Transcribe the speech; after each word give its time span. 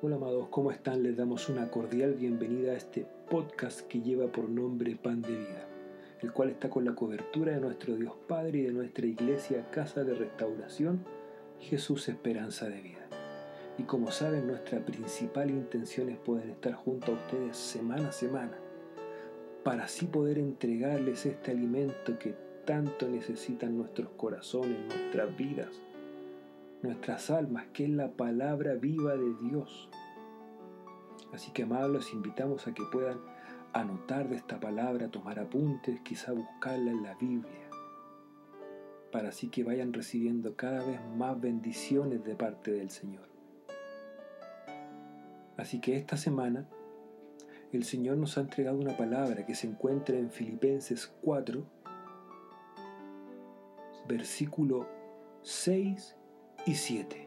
Hola 0.00 0.14
amados, 0.14 0.46
¿cómo 0.50 0.70
están? 0.70 1.02
Les 1.02 1.16
damos 1.16 1.48
una 1.48 1.72
cordial 1.72 2.14
bienvenida 2.14 2.70
a 2.70 2.76
este 2.76 3.04
podcast 3.28 3.80
que 3.88 4.00
lleva 4.00 4.30
por 4.30 4.48
nombre 4.48 4.94
Pan 4.94 5.22
de 5.22 5.30
Vida, 5.36 5.66
el 6.20 6.32
cual 6.32 6.50
está 6.50 6.70
con 6.70 6.84
la 6.84 6.94
cobertura 6.94 7.50
de 7.50 7.60
nuestro 7.60 7.96
Dios 7.96 8.12
Padre 8.28 8.58
y 8.58 8.62
de 8.62 8.70
nuestra 8.70 9.06
iglesia 9.06 9.68
Casa 9.72 10.04
de 10.04 10.14
Restauración, 10.14 11.04
Jesús 11.58 12.08
Esperanza 12.08 12.68
de 12.68 12.80
Vida. 12.80 13.08
Y 13.76 13.82
como 13.82 14.12
saben, 14.12 14.46
nuestra 14.46 14.78
principal 14.86 15.50
intención 15.50 16.10
es 16.10 16.18
poder 16.18 16.48
estar 16.50 16.74
junto 16.74 17.10
a 17.10 17.14
ustedes 17.16 17.56
semana 17.56 18.10
a 18.10 18.12
semana, 18.12 18.56
para 19.64 19.86
así 19.86 20.06
poder 20.06 20.38
entregarles 20.38 21.26
este 21.26 21.50
alimento 21.50 22.16
que 22.20 22.36
tanto 22.64 23.08
necesitan 23.08 23.76
nuestros 23.76 24.10
corazones, 24.10 24.78
nuestras 24.94 25.36
vidas, 25.36 25.82
nuestras 26.82 27.30
almas, 27.30 27.66
que 27.72 27.84
es 27.84 27.90
la 27.90 28.12
palabra 28.12 28.74
viva 28.74 29.16
de 29.16 29.34
Dios. 29.42 29.88
Así 31.32 31.50
que 31.52 31.64
amados, 31.64 31.90
los 31.90 32.12
invitamos 32.12 32.66
a 32.66 32.74
que 32.74 32.82
puedan 32.90 33.18
anotar 33.72 34.28
de 34.28 34.36
esta 34.36 34.60
palabra, 34.60 35.08
tomar 35.08 35.38
apuntes, 35.38 36.00
quizá 36.00 36.32
buscarla 36.32 36.90
en 36.90 37.02
la 37.02 37.14
Biblia, 37.14 37.68
para 39.12 39.30
así 39.30 39.48
que 39.48 39.64
vayan 39.64 39.92
recibiendo 39.92 40.56
cada 40.56 40.84
vez 40.84 41.00
más 41.16 41.40
bendiciones 41.40 42.24
de 42.24 42.34
parte 42.34 42.70
del 42.72 42.90
Señor. 42.90 43.28
Así 45.56 45.80
que 45.80 45.96
esta 45.96 46.16
semana 46.16 46.68
el 47.72 47.84
Señor 47.84 48.16
nos 48.16 48.38
ha 48.38 48.42
entregado 48.42 48.78
una 48.78 48.96
palabra 48.96 49.44
que 49.44 49.54
se 49.54 49.66
encuentra 49.66 50.16
en 50.16 50.30
Filipenses 50.30 51.12
4, 51.22 51.62
versículo 54.06 54.86
6 55.42 56.17
y 56.68 56.74
7. 56.74 57.26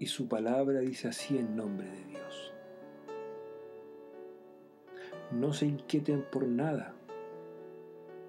Y 0.00 0.06
su 0.06 0.26
palabra 0.26 0.80
dice 0.80 1.06
así 1.06 1.38
en 1.38 1.54
nombre 1.54 1.88
de 1.88 2.04
Dios. 2.06 2.52
No 5.30 5.52
se 5.52 5.66
inquieten 5.66 6.24
por 6.32 6.48
nada, 6.48 6.96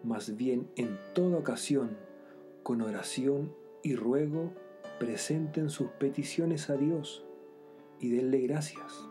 más 0.04 0.36
bien 0.36 0.70
en 0.76 1.00
toda 1.16 1.40
ocasión, 1.40 1.98
con 2.62 2.84
oración 2.84 3.56
y 3.82 3.96
ruego, 3.96 4.54
presenten 5.00 5.72
sus 5.72 5.88
peticiones 5.94 6.70
a 6.70 6.76
Dios 6.76 7.26
y 8.00 8.12
denle 8.12 8.42
gracias. 8.42 9.10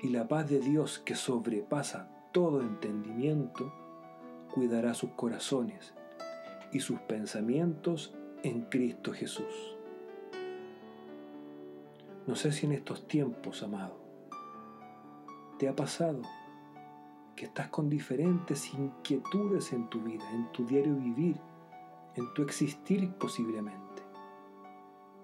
Y 0.00 0.08
la 0.08 0.26
paz 0.26 0.48
de 0.48 0.58
Dios 0.58 1.00
que 1.00 1.16
sobrepasa 1.16 2.10
todo 2.32 2.62
entendimiento, 2.62 3.74
cuidará 4.54 4.94
sus 4.94 5.10
corazones 5.10 5.92
y 6.72 6.80
sus 6.80 6.98
pensamientos 7.00 8.16
en 8.42 8.62
Cristo 8.62 9.12
Jesús. 9.12 9.76
No 12.26 12.34
sé 12.36 12.52
si 12.52 12.66
en 12.66 12.72
estos 12.72 13.06
tiempos, 13.06 13.62
amado, 13.62 13.98
te 15.58 15.68
ha 15.68 15.76
pasado 15.76 16.22
que 17.36 17.46
estás 17.46 17.68
con 17.68 17.88
diferentes 17.88 18.72
inquietudes 18.72 19.72
en 19.72 19.88
tu 19.88 20.00
vida, 20.02 20.30
en 20.32 20.50
tu 20.52 20.66
diario 20.66 20.94
vivir, 20.96 21.36
en 22.16 22.32
tu 22.34 22.42
existir 22.42 23.12
posiblemente. 23.14 24.02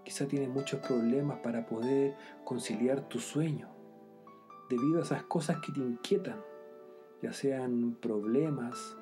Quizá 0.05 0.27
tienes 0.27 0.48
muchos 0.48 0.80
problemas 0.80 1.39
para 1.41 1.67
poder 1.67 2.17
conciliar 2.45 3.08
tu 3.08 3.19
sueño 3.19 3.69
debido 4.69 4.98
a 4.98 5.03
esas 5.03 5.25
cosas 5.25 5.58
que 5.61 5.73
te 5.73 5.80
inquietan, 5.80 6.41
ya 7.23 7.33
sean 7.33 7.97
problemas, 8.01 8.97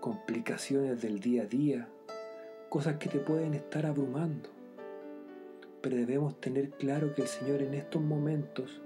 complicaciones 0.00 1.00
del 1.00 1.20
día 1.20 1.42
a 1.42 1.46
día, 1.46 1.88
cosas 2.76 2.96
que 2.96 3.08
te 3.08 3.20
pueden 3.20 3.54
estar 3.54 3.86
abrumando. 3.86 4.50
Pero 5.80 5.96
debemos 5.96 6.38
tener 6.42 6.72
claro 6.72 7.14
que 7.14 7.22
el 7.22 7.28
Señor 7.28 7.62
en 7.62 7.72
estos 7.72 8.02
momentos 8.02 8.82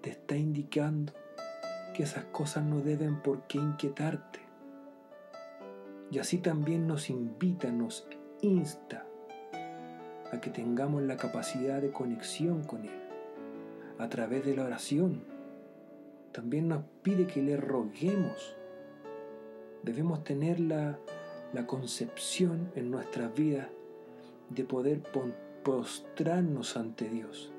te 0.00 0.10
está 0.10 0.36
indicando 0.36 1.12
que 1.92 2.04
esas 2.04 2.26
cosas 2.26 2.62
no 2.62 2.82
deben 2.82 3.20
por 3.22 3.42
qué 3.48 3.58
inquietarte. 3.58 4.38
Y 6.12 6.20
así 6.20 6.38
también 6.38 6.86
nos 6.86 7.10
invita, 7.10 7.68
nos 7.72 8.06
insta 8.42 9.04
a 10.30 10.40
que 10.40 10.50
tengamos 10.50 11.02
la 11.02 11.16
capacidad 11.16 11.82
de 11.82 11.90
conexión 11.90 12.62
con 12.62 12.84
Él 12.84 13.02
a 13.98 14.08
través 14.08 14.46
de 14.46 14.54
la 14.54 14.62
oración. 14.62 15.24
También 16.30 16.68
nos 16.68 16.84
pide 17.02 17.26
que 17.26 17.42
le 17.42 17.56
roguemos. 17.56 18.54
Debemos 19.82 20.22
tener 20.22 20.60
la 20.60 20.96
la 21.52 21.66
concepción 21.66 22.70
en 22.74 22.90
nuestras 22.90 23.34
vidas 23.34 23.68
de 24.50 24.64
poder 24.64 25.02
postrarnos 25.62 26.76
ante 26.76 27.08
Dios 27.08 27.52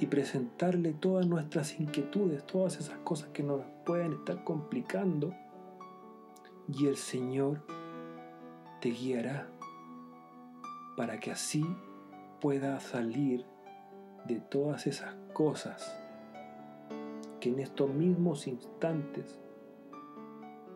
y 0.00 0.06
presentarle 0.06 0.92
todas 0.92 1.26
nuestras 1.26 1.78
inquietudes, 1.78 2.44
todas 2.46 2.78
esas 2.78 2.98
cosas 2.98 3.30
que 3.30 3.42
nos 3.42 3.62
pueden 3.84 4.12
estar 4.12 4.44
complicando 4.44 5.34
y 6.68 6.86
el 6.86 6.96
Señor 6.96 7.62
te 8.80 8.90
guiará 8.90 9.48
para 10.96 11.20
que 11.20 11.30
así 11.30 11.64
pueda 12.40 12.80
salir 12.80 13.44
de 14.26 14.40
todas 14.40 14.86
esas 14.86 15.14
cosas 15.32 15.96
que 17.40 17.50
en 17.50 17.60
estos 17.60 17.90
mismos 17.90 18.46
instantes 18.46 19.38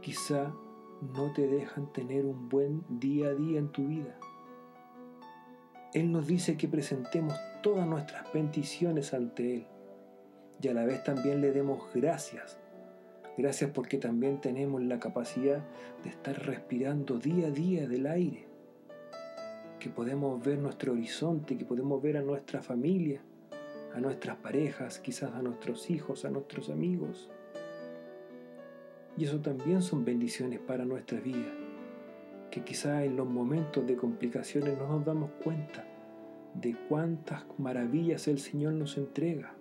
quizá 0.01 0.53
no 1.01 1.33
te 1.33 1.47
dejan 1.47 1.93
tener 1.93 2.25
un 2.25 2.49
buen 2.49 2.85
día 2.89 3.29
a 3.29 3.35
día 3.35 3.59
en 3.59 3.71
tu 3.71 3.87
vida. 3.87 4.19
Él 5.95 6.13
nos 6.13 6.27
dice 6.27 6.57
que 6.57 6.69
presentemos 6.69 7.35
todas 7.63 7.87
nuestras 7.87 8.33
bendiciones 8.33 9.15
ante 9.15 9.55
Él 9.57 9.67
y 10.61 10.69
a 10.69 10.75
la 10.75 10.85
vez 10.85 11.05
también 11.05 11.41
le 11.41 11.53
demos 11.53 11.83
gracias. 11.95 12.59
Gracias 13.37 13.71
porque 13.71 13.99
también 13.99 14.41
tenemos 14.41 14.83
la 14.83 14.99
capacidad 14.99 15.63
de 16.03 16.11
estar 16.11 16.45
respirando 16.45 17.19
día 17.19 17.47
a 17.47 17.51
día 17.51 17.87
del 17.87 18.07
aire, 18.07 18.49
que 19.79 19.91
podemos 19.91 20.43
ver 20.45 20.59
nuestro 20.59 20.93
horizonte, 20.93 21.57
que 21.57 21.65
podemos 21.65 22.03
ver 22.03 22.17
a 22.17 22.23
nuestra 22.23 22.63
familia, 22.63 23.23
a 23.95 24.01
nuestras 24.01 24.39
parejas, 24.39 24.99
quizás 24.99 25.33
a 25.35 25.43
nuestros 25.43 25.89
hijos, 25.89 26.25
a 26.25 26.31
nuestros 26.31 26.69
amigos. 26.69 27.31
Y 29.19 29.25
eso 29.25 29.41
también 29.41 29.83
son 29.83 30.05
bendiciones 30.05 30.61
para 30.61 30.85
nuestra 30.85 31.19
vida, 31.19 31.53
que 32.53 32.63
quizá 32.63 33.05
en 33.05 33.17
los 33.17 33.27
momentos 33.27 33.85
de 33.85 33.97
complicaciones 33.97 34.79
no 34.79 34.87
nos 34.87 35.05
damos 35.05 35.31
cuenta 35.43 35.85
de 36.55 36.77
cuántas 36.89 37.43
maravillas 37.59 38.29
el 38.29 38.39
Señor 38.39 38.75
nos 38.75 38.97
entrega. 38.97 39.57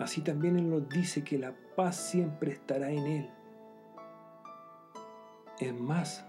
Así 0.00 0.22
también 0.22 0.58
Él 0.58 0.68
nos 0.68 0.88
dice 0.88 1.22
que 1.22 1.38
la 1.38 1.54
paz 1.76 2.10
siempre 2.10 2.50
estará 2.50 2.90
en 2.90 3.06
Él. 3.06 3.30
Es 5.60 5.78
más, 5.78 6.24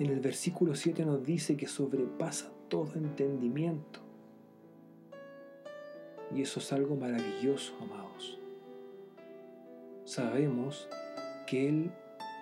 en 0.00 0.06
el 0.06 0.18
versículo 0.18 0.74
7 0.74 1.04
nos 1.04 1.22
dice 1.22 1.56
que 1.56 1.68
sobrepasa 1.68 2.50
todo 2.68 2.94
entendimiento. 2.94 4.00
Y 6.34 6.42
eso 6.42 6.58
es 6.58 6.72
algo 6.72 6.96
maravilloso, 6.96 7.74
amados 7.80 8.38
sabemos 10.08 10.88
que 11.46 11.68
Él 11.68 11.92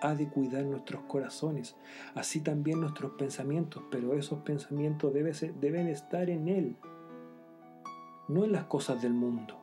ha 0.01 0.15
de 0.15 0.29
cuidar 0.29 0.65
nuestros 0.65 1.03
corazones, 1.03 1.75
así 2.15 2.41
también 2.41 2.81
nuestros 2.81 3.13
pensamientos, 3.13 3.83
pero 3.91 4.15
esos 4.15 4.41
pensamientos 4.41 5.13
deben 5.13 5.89
estar 5.89 6.31
en 6.31 6.49
Él, 6.49 6.77
no 8.29 8.45
en 8.45 8.53
las 8.53 8.65
cosas 8.65 9.03
del 9.03 9.15
mundo, 9.15 9.57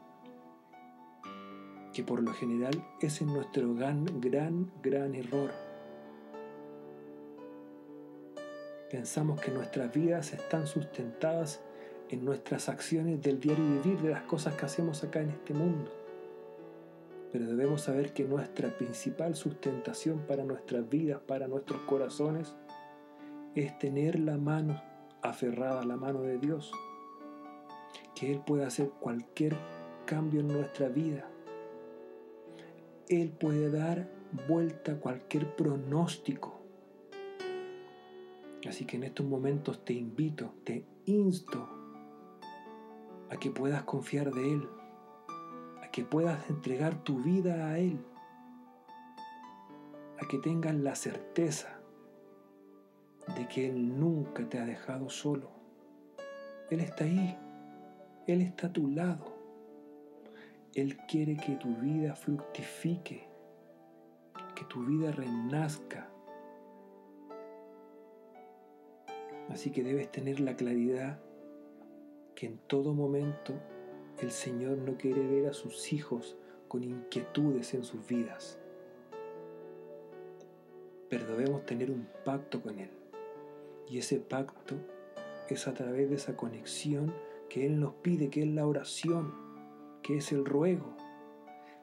que 1.94 2.04
por 2.04 2.22
lo 2.22 2.34
general 2.34 2.74
es 3.00 3.22
nuestro 3.22 3.74
gran, 3.74 4.06
gran, 4.20 4.70
gran 4.82 5.16
error. 5.16 5.52
Pensamos 8.92 9.40
que 9.40 9.52
nuestras 9.52 9.94
vidas 9.94 10.34
están 10.34 10.68
sustentadas 10.68 11.62
en 12.10 12.26
nuestras 12.26 12.68
acciones 12.68 13.22
del 13.22 13.40
diario 13.40 13.64
vivir, 13.82 14.02
de 14.02 14.10
las 14.10 14.24
cosas 14.24 14.56
que 14.56 14.66
hacemos 14.66 15.04
acá 15.04 15.22
en 15.22 15.30
este 15.30 15.54
mundo 15.54 16.03
pero 17.34 17.48
debemos 17.48 17.82
saber 17.82 18.14
que 18.14 18.26
nuestra 18.26 18.78
principal 18.78 19.34
sustentación 19.34 20.20
para 20.28 20.44
nuestras 20.44 20.88
vidas, 20.88 21.20
para 21.20 21.48
nuestros 21.48 21.82
corazones, 21.82 22.56
es 23.56 23.76
tener 23.80 24.20
la 24.20 24.38
mano 24.38 24.80
aferrada 25.24 25.82
a 25.82 25.86
la 25.86 25.98
mano 25.98 26.22
de 26.22 26.38
Dios, 26.38 26.72
que 28.14 28.32
Él 28.32 28.40
puede 28.46 28.66
hacer 28.66 28.92
cualquier 29.00 29.58
cambio 30.06 30.42
en 30.42 30.50
nuestra 30.50 30.90
vida. 30.90 31.28
Él 33.10 33.32
puede 33.32 33.72
dar 33.72 34.12
vuelta 34.48 34.92
a 34.92 35.00
cualquier 35.00 35.56
pronóstico. 35.56 36.62
Así 38.70 38.86
que 38.86 38.98
en 38.98 39.06
estos 39.06 39.26
momentos 39.26 39.84
te 39.84 39.94
invito, 39.94 40.54
te 40.64 40.86
insto 41.08 41.68
a 43.32 43.38
que 43.38 43.50
puedas 43.50 43.82
confiar 43.86 44.32
de 44.32 44.54
Él, 44.54 44.70
que 45.94 46.04
puedas 46.04 46.50
entregar 46.50 47.04
tu 47.04 47.20
vida 47.20 47.68
a 47.68 47.78
Él, 47.78 48.04
a 50.20 50.28
que 50.28 50.40
tengas 50.40 50.74
la 50.74 50.96
certeza 50.96 51.80
de 53.38 53.48
que 53.48 53.70
Él 53.70 54.00
nunca 54.00 54.50
te 54.50 54.58
ha 54.58 54.66
dejado 54.66 55.12
solo. 55.12 55.52
Él 56.72 56.80
está 56.80 57.04
ahí. 57.04 57.38
Él 58.26 58.42
está 58.42 58.68
a 58.68 58.74
tu 58.74 58.88
lado. 58.88 59.38
Él 60.74 60.98
quiere 61.08 61.38
que 61.38 61.58
tu 61.58 61.76
vida 61.76 62.16
fructifique, 62.16 63.28
que 64.56 64.66
tu 64.66 64.84
vida 64.86 65.12
renazca. 65.12 66.10
Así 69.50 69.70
que 69.70 69.84
debes 69.84 70.12
tener 70.12 70.40
la 70.40 70.56
claridad 70.56 71.20
que 72.34 72.48
en 72.48 72.58
todo 72.58 72.96
momento 72.96 73.54
el 74.24 74.32
Señor 74.32 74.78
no 74.78 74.98
quiere 74.98 75.28
ver 75.28 75.48
a 75.48 75.54
sus 75.54 75.92
hijos 75.92 76.38
con 76.70 76.84
inquietudes 76.84 77.74
en 77.74 77.84
sus 77.84 78.08
vidas. 78.08 78.58
Pero 81.10 81.28
debemos 81.28 81.66
tener 81.66 81.92
un 81.92 82.08
pacto 82.24 82.62
con 82.62 82.80
Él. 82.80 82.90
Y 83.88 83.98
ese 83.98 84.20
pacto 84.20 84.76
es 85.50 85.68
a 85.68 85.74
través 85.74 86.10
de 86.10 86.16
esa 86.16 86.38
conexión 86.38 87.14
que 87.50 87.66
Él 87.66 87.82
nos 87.82 87.96
pide, 87.96 88.30
que 88.30 88.44
es 88.44 88.48
la 88.48 88.66
oración, 88.66 89.34
que 90.02 90.18
es 90.18 90.32
el 90.32 90.46
ruego, 90.46 90.96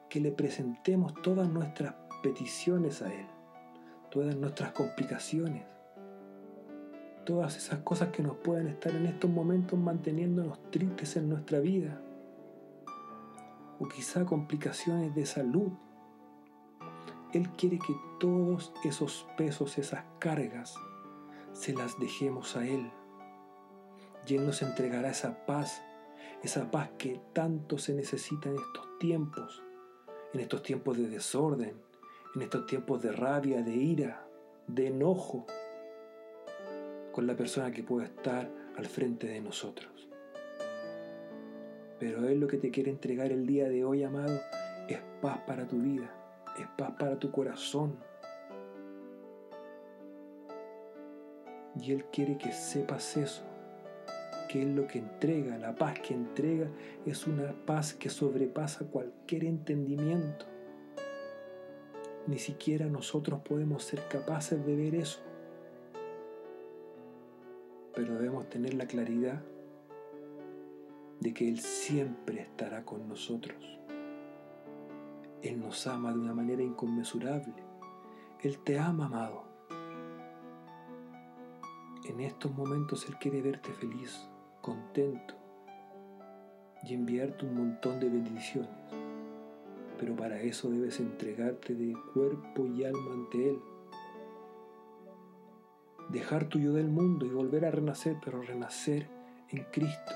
que 0.09 0.19
le 0.19 0.31
presentemos 0.31 1.13
todas 1.21 1.47
nuestras 1.47 1.93
peticiones 2.23 3.03
a 3.03 3.13
Él, 3.13 3.27
todas 4.09 4.35
nuestras 4.35 4.71
complicaciones, 4.71 5.63
todas 7.23 7.55
esas 7.55 7.81
cosas 7.81 8.09
que 8.09 8.23
nos 8.23 8.37
pueden 8.37 8.67
estar 8.67 8.95
en 8.95 9.05
estos 9.05 9.29
momentos 9.29 9.79
manteniéndonos 9.79 10.59
tristes 10.71 11.15
en 11.17 11.29
nuestra 11.29 11.59
vida, 11.59 12.01
o 13.81 13.87
quizá 13.87 14.25
complicaciones 14.25 15.15
de 15.15 15.25
salud. 15.25 15.71
Él 17.33 17.49
quiere 17.53 17.79
que 17.79 17.95
todos 18.19 18.71
esos 18.83 19.27
pesos, 19.37 19.79
esas 19.79 20.05
cargas, 20.19 20.75
se 21.51 21.73
las 21.73 21.99
dejemos 21.99 22.55
a 22.55 22.67
Él. 22.67 22.91
Y 24.27 24.35
Él 24.35 24.45
nos 24.45 24.61
entregará 24.61 25.09
esa 25.09 25.47
paz, 25.47 25.81
esa 26.43 26.69
paz 26.69 26.91
que 26.99 27.19
tanto 27.33 27.79
se 27.79 27.95
necesita 27.95 28.49
en 28.49 28.55
estos 28.57 28.99
tiempos, 28.99 29.63
en 30.31 30.41
estos 30.41 30.61
tiempos 30.61 30.97
de 30.97 31.09
desorden, 31.09 31.81
en 32.35 32.41
estos 32.43 32.67
tiempos 32.67 33.01
de 33.01 33.11
rabia, 33.11 33.63
de 33.63 33.75
ira, 33.75 34.27
de 34.67 34.87
enojo, 34.87 35.47
con 37.11 37.25
la 37.25 37.35
persona 37.35 37.71
que 37.71 37.81
pueda 37.81 38.05
estar 38.05 38.47
al 38.77 38.85
frente 38.85 39.25
de 39.25 39.41
nosotros. 39.41 40.00
Pero 42.01 42.27
Él 42.27 42.39
lo 42.39 42.47
que 42.47 42.57
te 42.57 42.71
quiere 42.71 42.89
entregar 42.89 43.31
el 43.31 43.45
día 43.45 43.69
de 43.69 43.85
hoy, 43.85 44.03
amado, 44.03 44.41
es 44.89 44.97
paz 45.21 45.41
para 45.45 45.67
tu 45.67 45.79
vida, 45.79 46.11
es 46.57 46.65
paz 46.75 46.93
para 46.97 47.19
tu 47.19 47.29
corazón. 47.31 47.95
Y 51.79 51.91
Él 51.91 52.05
quiere 52.11 52.39
que 52.39 52.51
sepas 52.51 53.17
eso, 53.17 53.43
que 54.49 54.63
Él 54.63 54.75
lo 54.75 54.87
que 54.87 54.97
entrega, 54.97 55.59
la 55.59 55.75
paz 55.75 55.99
que 55.99 56.15
entrega, 56.15 56.67
es 57.05 57.27
una 57.27 57.53
paz 57.67 57.93
que 57.93 58.09
sobrepasa 58.09 58.87
cualquier 58.87 59.45
entendimiento. 59.45 60.47
Ni 62.25 62.39
siquiera 62.39 62.87
nosotros 62.87 63.41
podemos 63.41 63.83
ser 63.83 64.07
capaces 64.07 64.65
de 64.65 64.75
ver 64.75 64.95
eso 64.95 65.19
pero 67.93 68.15
debemos 68.15 68.49
tener 68.49 68.73
la 68.73 68.87
claridad 68.87 69.41
de 71.21 71.33
que 71.33 71.47
Él 71.47 71.59
siempre 71.59 72.41
estará 72.41 72.83
con 72.83 73.07
nosotros. 73.07 73.79
Él 75.41 75.59
nos 75.59 75.87
ama 75.87 76.11
de 76.11 76.19
una 76.19 76.33
manera 76.33 76.61
inconmensurable. 76.63 77.53
Él 78.41 78.59
te 78.59 78.77
ama, 78.77 79.05
amado. 79.05 79.43
En 82.03 82.19
estos 82.19 82.53
momentos 82.53 83.07
Él 83.07 83.15
quiere 83.17 83.41
verte 83.41 83.71
feliz, 83.73 84.27
contento 84.61 85.35
y 86.83 86.95
enviarte 86.95 87.45
un 87.45 87.55
montón 87.55 87.99
de 87.99 88.09
bendiciones. 88.09 88.69
Pero 89.99 90.15
para 90.15 90.41
eso 90.41 90.69
debes 90.69 90.99
entregarte 90.99 91.75
de 91.75 91.95
cuerpo 92.13 92.65
y 92.65 92.83
alma 92.83 93.13
ante 93.13 93.51
Él 93.51 93.59
dejar 96.09 96.49
tu 96.49 96.59
yo 96.59 96.73
del 96.73 96.89
mundo 96.89 97.25
y 97.25 97.29
volver 97.29 97.63
a 97.65 97.71
renacer, 97.71 98.17
pero 98.23 98.41
renacer 98.41 99.07
en 99.49 99.63
Cristo. 99.71 100.11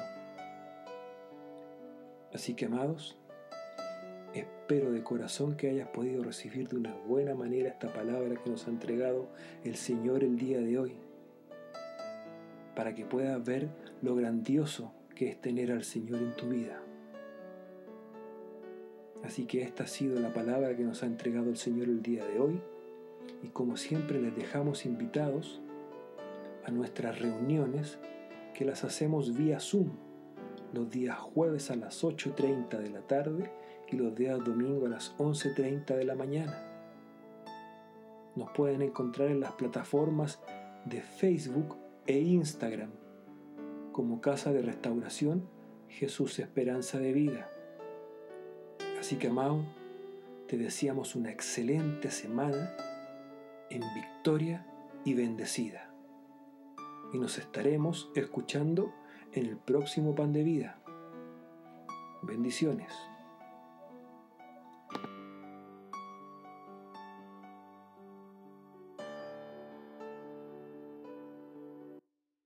Así 2.36 2.54
que, 2.54 2.66
amados, 2.66 3.16
espero 4.34 4.92
de 4.92 5.02
corazón 5.04 5.56
que 5.56 5.70
hayas 5.70 5.88
podido 5.88 6.22
recibir 6.22 6.68
de 6.68 6.76
una 6.76 6.94
buena 6.94 7.34
manera 7.34 7.70
esta 7.70 7.94
palabra 7.94 8.36
que 8.36 8.50
nos 8.50 8.68
ha 8.68 8.72
entregado 8.72 9.30
el 9.64 9.78
Señor 9.78 10.22
el 10.22 10.38
día 10.38 10.60
de 10.60 10.78
hoy, 10.78 10.98
para 12.76 12.94
que 12.94 13.06
puedas 13.06 13.42
ver 13.42 13.70
lo 14.02 14.16
grandioso 14.16 14.92
que 15.16 15.30
es 15.30 15.40
tener 15.40 15.72
al 15.72 15.86
Señor 15.86 16.22
en 16.22 16.36
tu 16.36 16.50
vida. 16.50 16.84
Así 19.24 19.46
que 19.46 19.62
esta 19.62 19.86
ha 19.86 19.88
sido 19.88 20.20
la 20.20 20.34
palabra 20.34 20.76
que 20.76 20.84
nos 20.84 21.04
ha 21.04 21.06
entregado 21.06 21.50
el 21.50 21.56
Señor 21.56 21.88
el 21.88 22.02
día 22.02 22.26
de 22.26 22.38
hoy. 22.38 22.60
Y 23.44 23.48
como 23.48 23.78
siempre 23.78 24.22
les 24.22 24.36
dejamos 24.36 24.86
invitados 24.86 25.62
a 26.66 26.72
nuestras 26.72 27.18
reuniones 27.18 27.98
que 28.54 28.66
las 28.66 28.84
hacemos 28.84 29.38
vía 29.38 29.62
Zoom 29.62 30.05
los 30.74 30.90
días 30.90 31.18
jueves 31.18 31.72
a 31.72 31.76
las 31.76 32.04
8.30 32.04 32.78
de 32.80 32.90
la 32.90 33.02
tarde 33.02 33.52
y 33.92 33.96
los 33.96 34.16
días 34.16 34.44
domingo 34.44 34.86
a 34.86 34.90
las 34.90 35.16
11.30 35.18 35.96
de 35.96 36.04
la 36.04 36.16
mañana. 36.16 36.62
Nos 38.36 38.50
pueden 38.52 38.82
encontrar 38.82 39.30
en 39.30 39.40
las 39.40 39.54
plataformas 39.54 40.42
de 40.86 41.02
Facebook 41.02 41.78
e 42.06 42.20
Instagram 42.20 42.92
como 43.92 44.22
Casa 44.22 44.52
de 44.52 44.62
Restauración 44.62 45.48
Jesús 45.88 46.40
Esperanza 46.40 47.00
de 47.00 47.14
Vida. 47.14 47.50
Así 49.00 49.16
que, 49.18 49.28
amado, 49.28 49.64
te 50.48 50.58
deseamos 50.58 51.16
una 51.16 51.32
excelente 51.32 52.12
semana 52.12 52.76
en 53.70 53.82
victoria 53.96 54.66
y 55.06 55.14
bendecida 55.14 55.96
y 57.16 57.20
nos 57.20 57.38
estaremos 57.38 58.12
escuchando 58.16 58.94
en 59.36 59.46
el 59.46 59.58
próximo 59.58 60.16
pan 60.16 60.34
de 60.34 60.44
vida. 60.44 60.78
Bendiciones. 62.22 62.92